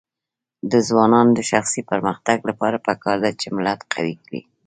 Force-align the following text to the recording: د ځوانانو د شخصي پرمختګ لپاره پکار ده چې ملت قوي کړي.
د 0.71 0.73
ځوانانو 0.87 1.31
د 1.35 1.41
شخصي 1.51 1.81
پرمختګ 1.91 2.37
لپاره 2.49 2.83
پکار 2.87 3.17
ده 3.23 3.31
چې 3.39 3.47
ملت 3.55 3.79
قوي 3.93 4.15
کړي. 4.23 4.41